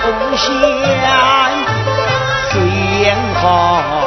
[0.00, 0.50] 红线
[2.50, 2.60] 随
[3.02, 4.01] 缘好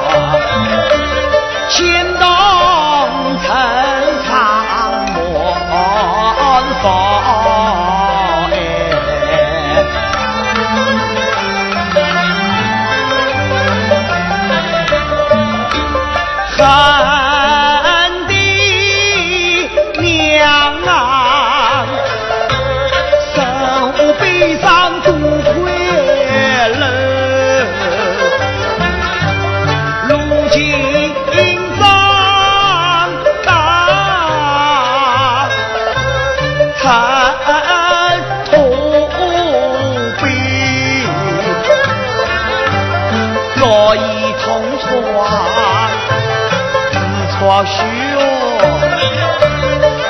[47.55, 47.73] 老兄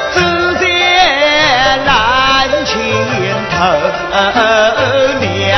[0.09, 0.19] 走
[0.59, 0.65] 在
[1.85, 2.73] 蓝青
[3.51, 3.55] 头
[4.01, 5.53] 两边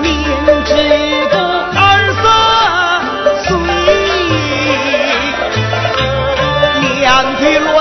[0.00, 0.10] 年
[0.64, 0.72] 纪
[1.76, 1.80] 二
[2.24, 2.24] 三
[7.64, 7.71] 路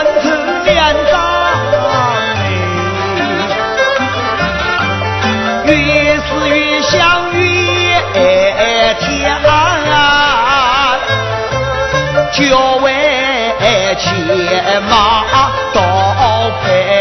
[12.49, 12.91] 叫外
[13.97, 14.09] 去
[14.89, 15.81] 马刀
[16.63, 17.00] 牌。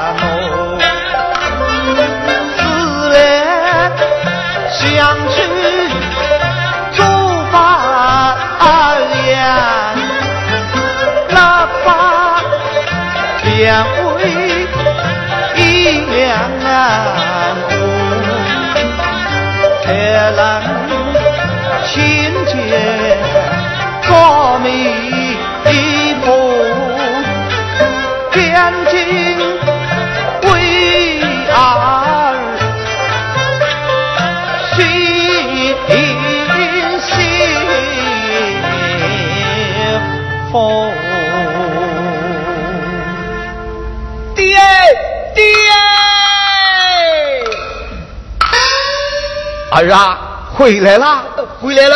[49.71, 50.19] 儿啊，
[50.53, 51.23] 回来啦！
[51.59, 51.95] 回来了！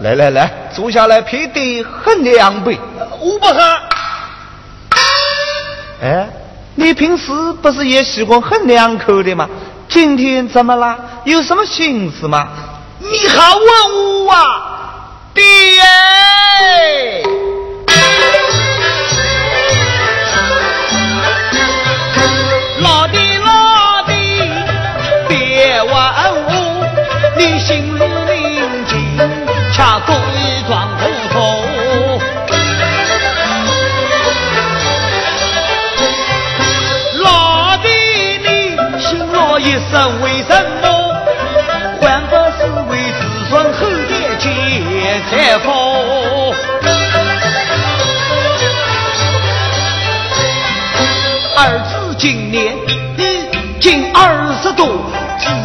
[0.00, 2.78] 来来来，坐下来，陪爹喝两杯。
[3.20, 3.60] 我不喝。
[6.02, 6.28] 哎，
[6.74, 9.48] 你平时不是也喜欢喝两口的吗？
[9.88, 10.98] 今天怎么了？
[11.24, 12.48] 有什么心事吗？
[12.98, 15.42] 你还问我啊，爹？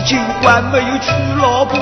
[0.09, 1.79] 尽管没有娶老婆，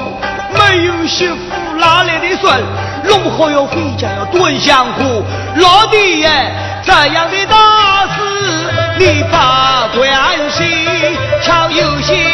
[0.52, 1.36] 没有媳妇，
[1.80, 2.62] 哪来的孙？
[3.06, 5.24] 弄好要回家要炖香火。
[5.56, 6.52] 老弟耶，
[6.84, 8.20] 这样的大事
[9.00, 10.68] 你把关心，
[11.42, 12.27] 常有心。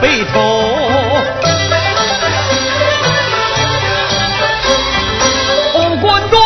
[0.00, 0.34] 背痛，
[5.72, 6.40] 红棍短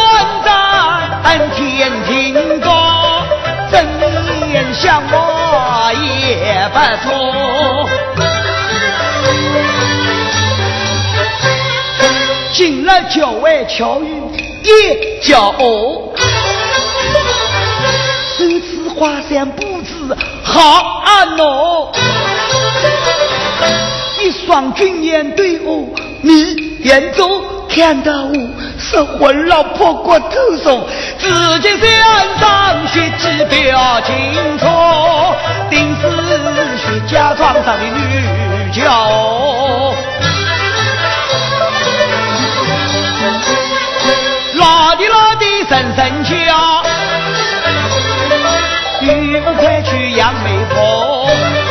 [0.45, 3.25] 暂天庭高，
[3.71, 3.87] 正
[4.49, 7.09] 面相望也不错。
[12.53, 14.23] 进了郊外巧遇
[14.62, 15.62] 也骄傲，
[18.37, 19.93] 手持花伞不知
[20.45, 20.61] 好
[21.05, 21.73] 啊喏。
[24.46, 25.88] 双军眼对我
[26.22, 28.35] 你眼中看到我
[28.78, 30.87] 是魂老婆骨头松，
[31.18, 31.80] 自己身
[32.38, 34.14] 上血迹表清
[34.59, 34.66] 楚，
[35.70, 36.02] 定是
[36.78, 38.83] 薛家庄上的女娇。
[44.54, 46.30] 拉的拉的声声叫，
[49.00, 51.63] 女儿快去杨梅坡。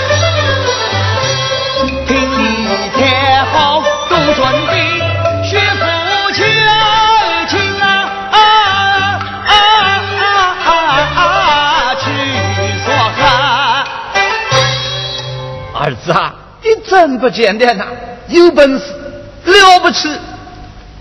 [15.76, 17.86] 儿子啊，你真不简单呐，
[18.30, 18.86] 有本事
[19.44, 20.08] 了不起！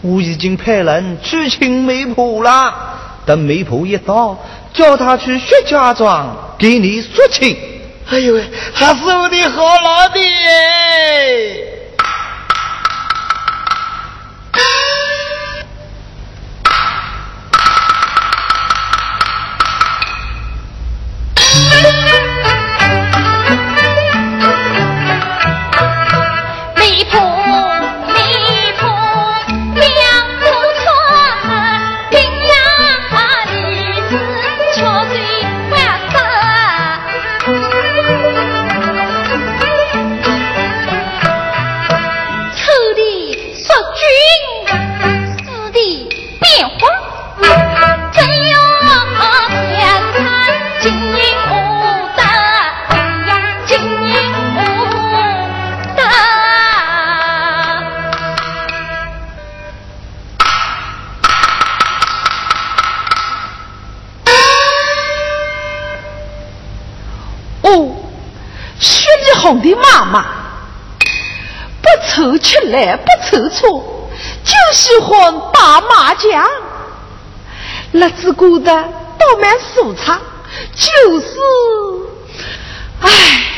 [0.00, 2.74] 我已经派人去请媒婆了，
[3.24, 4.36] 等媒婆一到，
[4.74, 7.56] 叫他去薛家庄给你说亲。
[8.10, 10.20] 哎呦喂，还是我的好老弟！
[10.20, 11.71] 的
[72.72, 74.08] 来不凑错，
[74.42, 76.48] 就喜欢打麻将。
[77.92, 80.18] 日子过得倒蛮舒畅，
[80.74, 81.36] 就是，
[83.02, 83.51] 唉。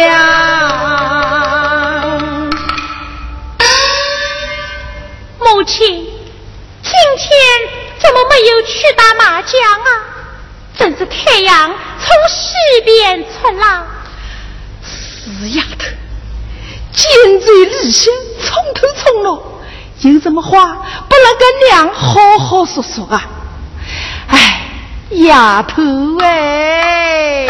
[0.00, 0.08] 娘，
[5.38, 5.76] 母亲，
[6.82, 7.28] 今天
[7.98, 9.90] 怎么没有去打麻将啊？
[10.78, 12.54] 真是太阳从西
[12.86, 13.82] 边出来。
[14.82, 15.84] 死丫头，
[16.92, 18.10] 尖嘴利心，
[18.42, 19.42] 冲头冲脑，
[20.00, 23.28] 有什么话不能跟娘好好说说啊？
[24.28, 24.62] 哎，
[25.10, 25.82] 丫头
[26.22, 27.48] 哎。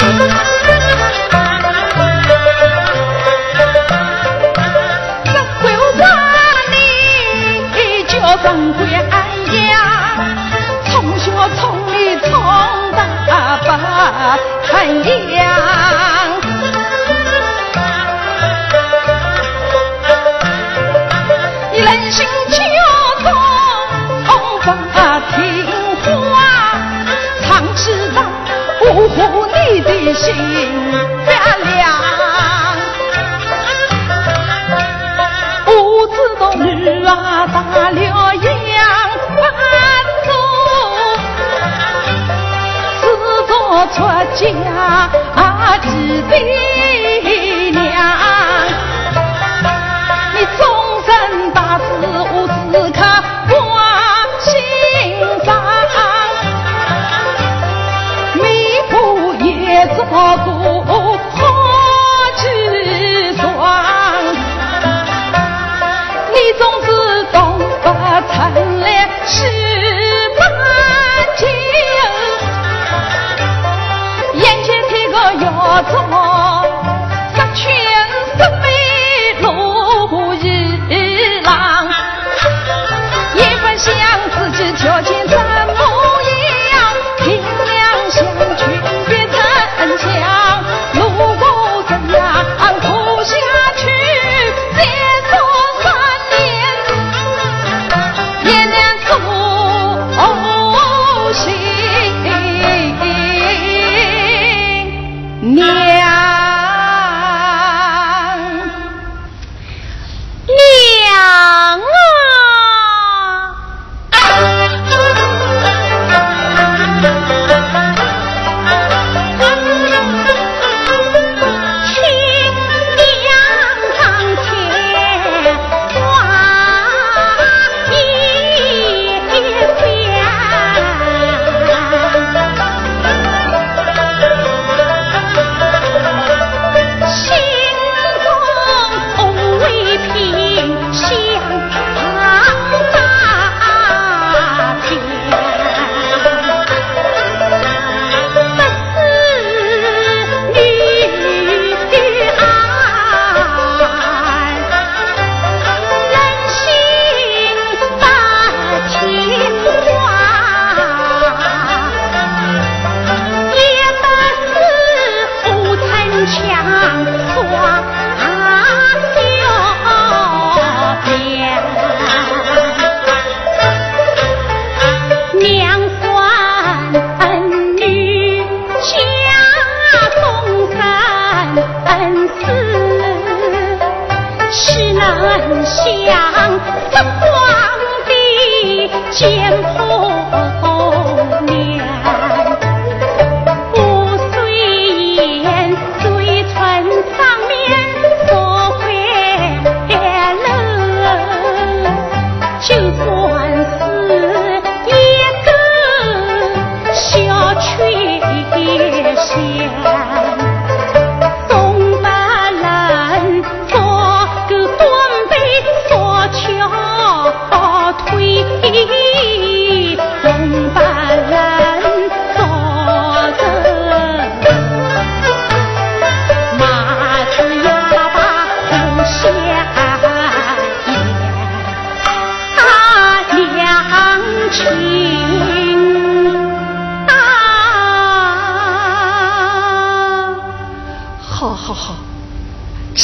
[8.43, 9.13] 生归安
[9.69, 9.73] 阳，
[10.87, 11.61] 从小从
[11.93, 12.31] 里从
[12.97, 12.99] 大
[13.59, 13.67] 不
[14.67, 14.73] 很
[15.35, 15.39] 阳。
[21.73, 22.53] 你人心骄
[23.23, 23.25] 纵，
[24.27, 24.29] 从
[24.89, 24.97] 不
[25.37, 25.37] 听
[26.07, 26.33] 话，
[27.47, 28.19] 常知道
[28.81, 30.25] 保护你的心
[31.27, 31.29] 别
[31.73, 31.79] 凉。
[36.57, 36.65] 女
[37.05, 37.09] 儿
[37.49, 37.55] 大
[37.91, 38.01] 了
[44.41, 46.80] 家记爹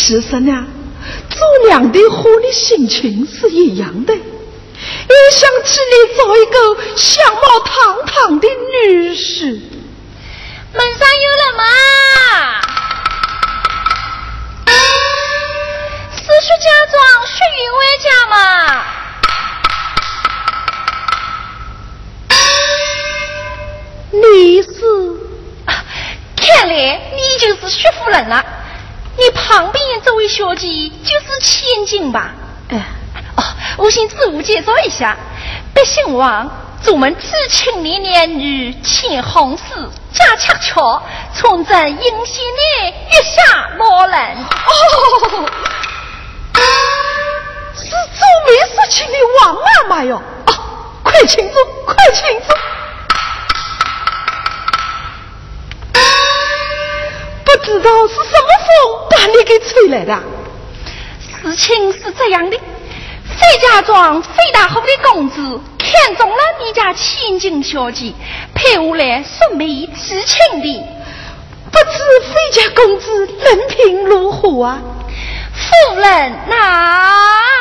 [0.07, 0.65] 其实呢，
[1.29, 4.21] 做娘的和你心情是一样的，也
[5.33, 9.47] 想起你找一个相貌堂堂的女士。
[10.73, 11.65] 门上有人吗？
[16.15, 18.37] 是薛家庄薛云伟家吗？
[24.13, 24.71] 你是？
[26.37, 26.73] 看来
[27.13, 28.56] 你就是薛夫人了。
[29.19, 32.33] 你旁边这位小姐就是千金吧？
[32.69, 32.85] 哎，
[33.37, 33.43] 哦，
[33.79, 35.17] 我先自我介绍一下，
[35.73, 36.51] 别姓王，
[36.83, 41.03] 祖们知青年男女牵红丝，加恰巧，
[41.35, 42.45] 从这阴险
[42.83, 44.37] 内月下落人。
[44.37, 45.49] 哦，
[47.75, 50.17] 是做媒事情的王妈妈哟！
[50.47, 50.51] 啊，
[51.03, 52.57] 快请坐，快请坐。
[57.57, 60.23] 不知道是什么风把你给吹来的？
[61.43, 68.13] 事情是这样的，费家庄费大户的公子看中了你家千金小姐，
[68.55, 70.85] 派我来送媒知青的。
[71.73, 74.79] 不知费家公子人品如何啊？
[75.55, 77.56] 夫人呐。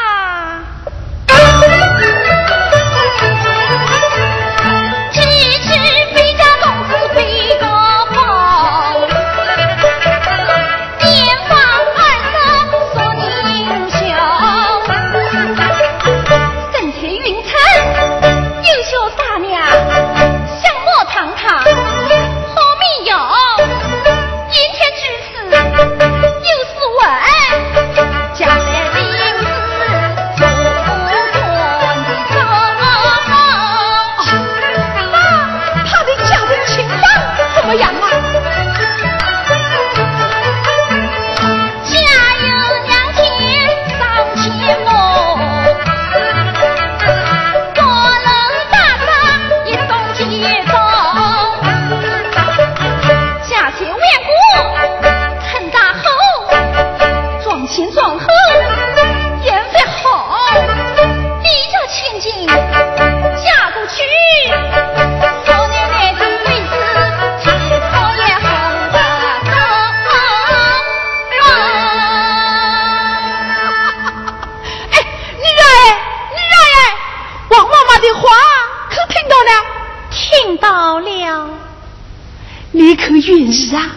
[83.27, 83.95] 云意啊，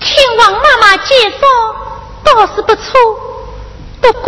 [0.00, 1.46] 听王妈妈介绍
[2.24, 2.82] 倒是不错，
[4.00, 4.22] 不过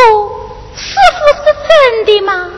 [0.76, 2.50] 师傅是真的吗？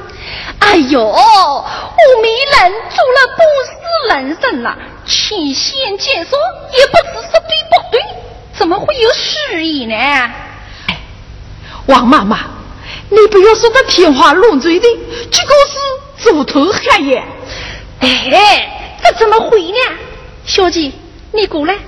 [0.59, 3.71] 哎呦，我没人做了公司
[4.15, 6.37] 人生了，前线介绍
[6.73, 8.01] 也不知是对不对，
[8.59, 9.95] 怎么会有虚意呢？
[11.87, 12.39] 王妈妈，
[13.09, 14.87] 你不要说的天花乱坠的，
[15.31, 15.55] 这个
[16.19, 17.25] 是猪头黑眼。
[18.01, 19.79] 哎，这怎么会呢？
[20.45, 20.91] 小姐。
[21.33, 21.79] 你过来。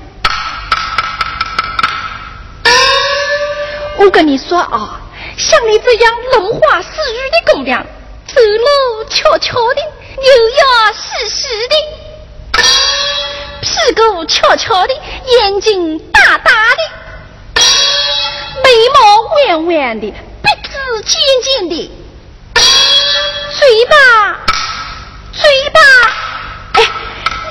[3.99, 5.01] 我跟你说啊，
[5.37, 7.85] 像你这样龙华似玉的姑娘，
[8.27, 9.81] 走路悄悄的，
[10.17, 11.75] 又要细细的，
[13.61, 17.63] 屁股翘翘的，眼睛大大的。
[18.65, 21.91] 眉毛弯弯的，鼻子尖尖的，
[22.55, 23.97] 嘴巴，
[25.33, 25.81] 嘴巴，
[26.75, 26.83] 哎，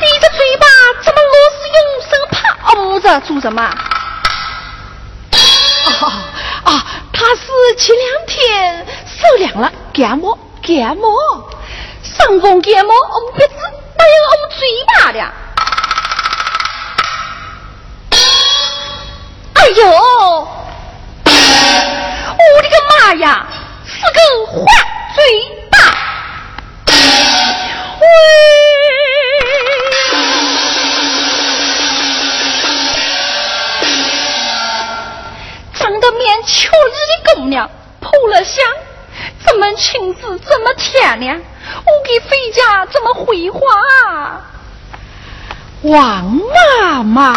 [0.01, 0.65] 你的嘴巴
[3.01, 3.61] 帕捂着做什么？
[3.63, 3.75] 啊
[6.63, 11.09] 啊，他是前两天受凉了，感冒感冒，
[12.03, 13.55] 伤风感冒捂鼻子，
[13.97, 15.19] 哪有捂嘴巴的？
[19.53, 19.85] 哎呦！
[21.23, 23.47] 我的个妈呀！
[23.85, 24.55] 是个坏
[25.15, 25.23] 嘴
[25.69, 25.77] 巴！
[27.99, 28.03] 喂，
[36.13, 36.93] 面俏丽
[37.26, 37.69] 的姑娘
[38.00, 38.63] 破了相，
[39.45, 41.38] 怎么裙子怎么漂亮？
[41.38, 44.41] 我给费家怎么回话？
[45.84, 46.39] 王
[46.80, 47.36] 妈妈。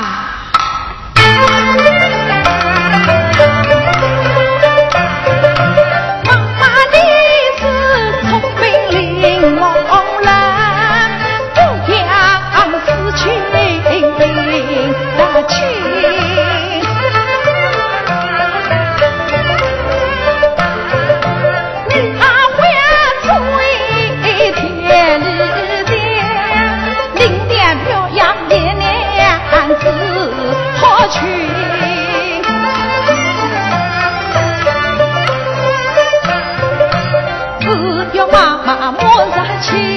[38.65, 38.99] 马抹
[39.31, 39.94] 扎起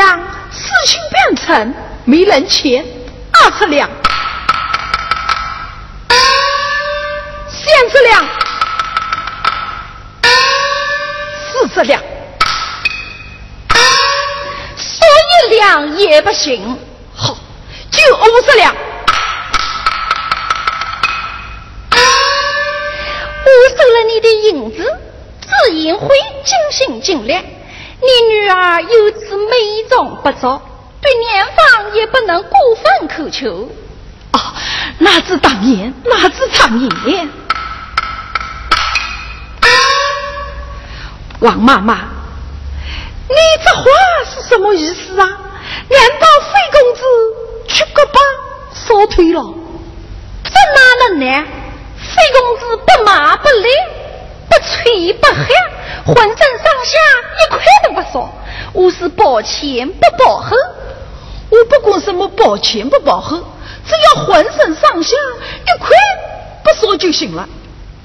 [0.00, 0.18] 样，
[0.50, 1.74] 事情变成
[2.06, 2.84] 没人钱，
[3.32, 3.88] 二十两，
[6.08, 8.24] 三十两，
[11.52, 12.00] 四十两，
[14.76, 16.78] 说一两也不行，
[17.14, 17.36] 好，
[17.90, 18.74] 就五十两。
[23.42, 24.78] 我收了你的银子，
[25.42, 25.48] 自
[25.84, 26.08] 然会
[26.44, 27.36] 尽心尽力。
[28.02, 29.10] 你女儿有
[29.48, 30.60] 美中不足，
[31.00, 33.70] 对年方也不能过分苛求。
[34.32, 34.40] 哦，
[34.98, 37.28] 那是当然，那是常言。
[41.40, 41.94] 王妈妈，
[43.28, 43.34] 你
[43.64, 43.84] 这话
[44.26, 45.26] 是什么意思啊？
[45.88, 47.02] 难道费公子
[47.66, 48.20] 去个吧
[48.74, 49.42] 烧退了？
[50.44, 51.44] 这哪能呢？
[51.96, 53.68] 费公子不麻不累，
[54.50, 56.98] 不吹不黑，浑身上下
[57.40, 58.34] 一块都不少。
[58.72, 60.56] 我是保前不保后，
[61.50, 63.36] 我不管什么保前不保后，
[63.86, 65.88] 只要浑身上下一块
[66.62, 67.48] 不少就行了。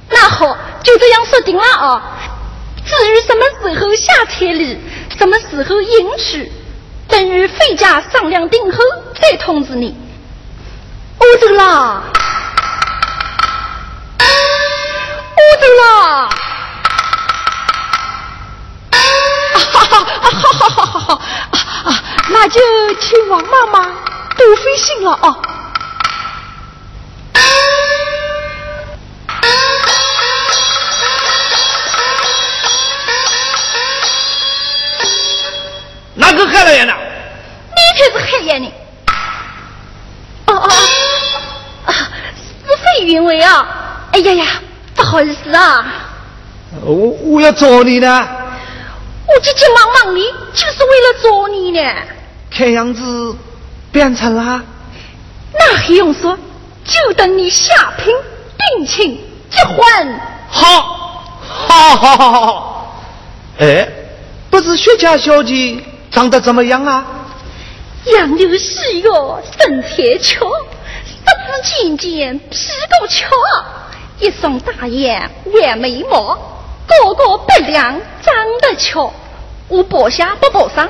[0.10, 2.02] 那好，就这样说定了啊。
[2.86, 4.80] 至于什么时候下彩礼，
[5.18, 6.52] 什么时候迎娶，
[7.08, 8.78] 等于费家商量定后
[9.20, 9.96] 再通知你。
[11.18, 12.04] 我走了。
[15.38, 16.30] 我走了，
[19.58, 21.22] 哈哈哈哈哈哈哈！
[21.86, 22.60] 啊，那就
[23.00, 23.86] 请王妈妈
[24.38, 25.38] 多费心了啊。
[36.16, 36.94] 哪个害了眼呢？
[37.76, 38.72] 你才是害眼呢！
[40.48, 40.70] 哦哦
[41.88, 41.94] 哦，
[42.66, 43.68] 是费云伟啊！
[44.12, 44.46] 哎呀呀！
[44.96, 45.86] 不好意思啊，
[46.82, 48.28] 我我要找你呢。
[49.28, 50.22] 我急急忙忙的，
[50.54, 51.82] 就是为了找你呢。
[52.52, 53.36] 看样子
[53.92, 54.62] 变成了，
[55.54, 56.38] 那还用说？
[56.86, 58.14] 就等你下聘
[58.78, 59.20] 定亲
[59.50, 60.20] 结婚。
[60.48, 60.82] 好，
[61.42, 63.02] 好，好，好，好。
[63.58, 63.88] 哎，
[64.52, 67.04] 不知薛家小姐长得怎么样啊？
[68.06, 70.48] 杨柳细哟，身材俏，
[71.04, 72.68] 十指尖尖，皮
[73.00, 73.28] 够翘。
[74.20, 76.38] 一双大眼，弯眉毛，
[76.88, 79.12] 高高白亮，长得俏。
[79.68, 80.88] 我保下不保上？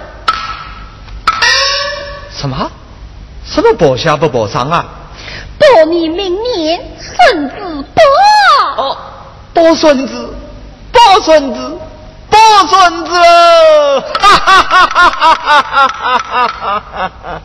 [2.32, 2.72] 什么？
[3.46, 4.86] 什么保下不保上啊？
[5.58, 7.56] 保你明年孙子
[7.96, 8.84] 保。
[8.84, 8.98] 哦，
[9.54, 10.34] 保孙子，
[10.91, 11.80] 保孙子，
[12.30, 12.38] 保
[12.68, 13.12] 孙子！
[14.20, 17.41] 哈哈哈哈哈哈哈哈！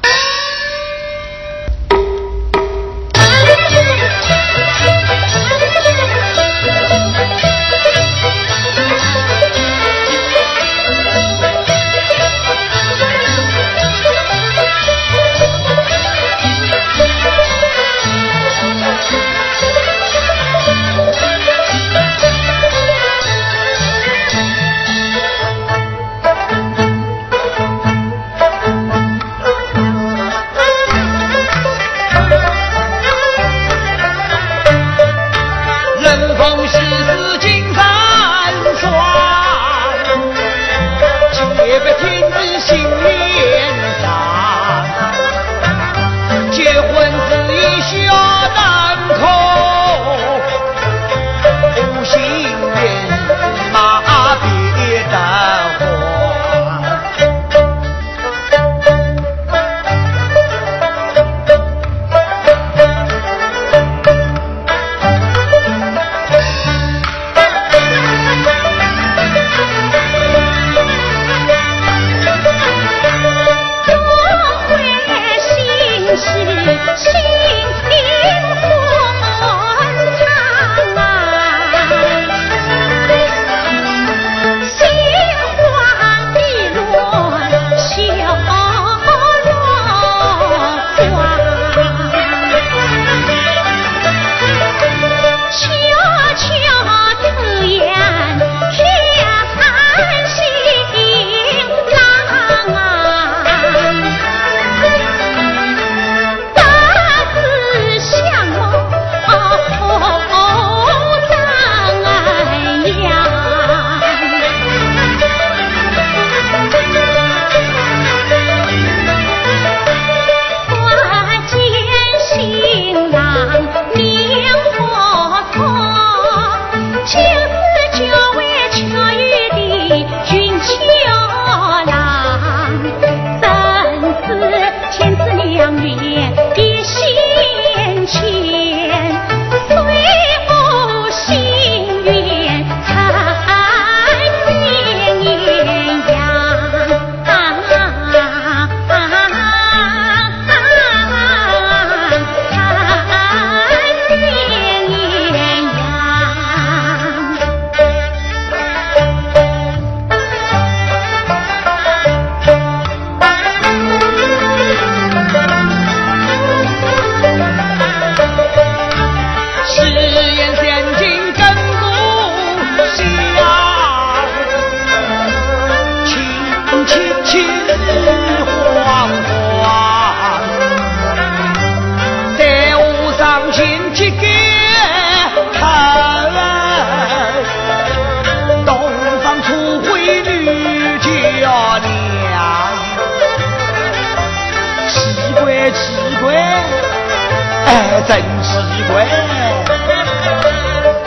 [198.93, 199.07] 会，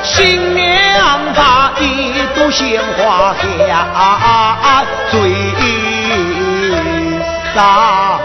[0.03, 5.33] 新娘把一朵鲜花下嘴
[7.53, 8.19] 上，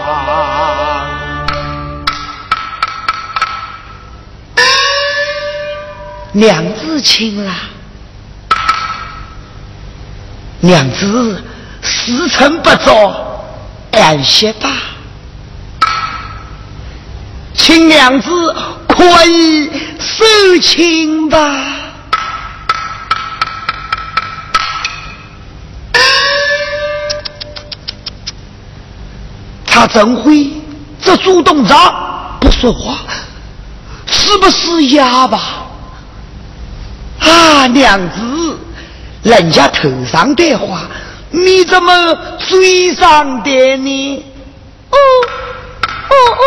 [6.31, 7.51] 娘子请了，
[10.61, 11.43] 娘子
[11.81, 13.43] 时辰不早，
[13.91, 14.69] 安歇吧。
[17.53, 18.55] 请娘子
[18.99, 19.69] 可以
[19.99, 21.65] 收亲吧。
[29.65, 30.51] 他怎会
[31.01, 31.75] 这主动着
[32.41, 32.99] 不说话？
[34.05, 35.39] 是不是哑巴？
[37.19, 38.57] 啊，娘子，
[39.23, 40.81] 人家头上的话，
[41.31, 44.25] 你怎么嘴上的呢？
[44.89, 44.97] 哦
[46.09, 46.41] 哦，哦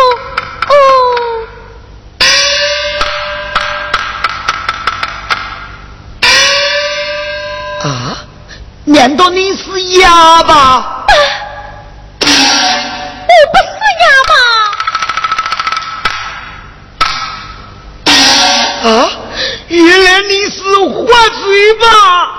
[0.69, 0.73] 哦。
[7.83, 8.17] 啊！
[8.85, 11.05] 难道你是哑巴？
[12.21, 12.27] 我
[13.53, 14.33] 不是哑巴。
[18.89, 18.91] 啊！
[19.69, 21.07] 原来你是花
[21.41, 22.37] 嘴巴。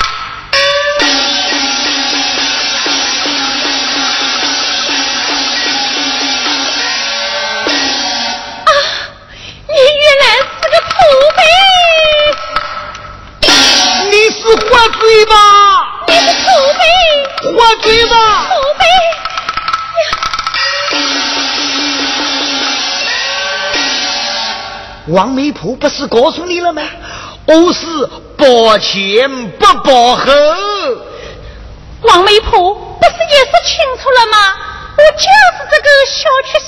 [25.14, 26.82] 王媒婆不是告诉你了吗？
[27.46, 27.86] 我是
[28.36, 30.26] 保前不保后。
[32.02, 34.38] 王媒婆不是也说清楚了吗？
[34.98, 35.28] 我就是
[35.72, 36.68] 这个小缺陷